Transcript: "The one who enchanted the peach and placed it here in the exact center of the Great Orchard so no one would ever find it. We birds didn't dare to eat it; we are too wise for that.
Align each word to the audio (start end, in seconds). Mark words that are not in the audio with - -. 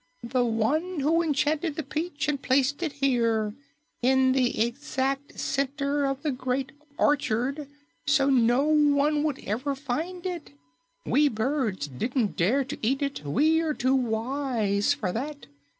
"The 0.23 0.43
one 0.43 1.01
who 1.01 1.21
enchanted 1.21 1.75
the 1.75 1.83
peach 1.83 2.27
and 2.27 2.41
placed 2.41 2.81
it 2.81 2.93
here 2.93 3.53
in 4.01 4.31
the 4.31 4.59
exact 4.65 5.39
center 5.39 6.05
of 6.05 6.23
the 6.23 6.31
Great 6.31 6.71
Orchard 6.97 7.67
so 8.07 8.27
no 8.27 8.63
one 8.63 9.21
would 9.21 9.37
ever 9.45 9.75
find 9.75 10.25
it. 10.25 10.53
We 11.05 11.27
birds 11.29 11.87
didn't 11.87 12.35
dare 12.35 12.63
to 12.63 12.79
eat 12.81 13.03
it; 13.03 13.23
we 13.23 13.61
are 13.61 13.75
too 13.75 13.93
wise 13.93 14.91
for 14.95 15.11
that. 15.11 15.45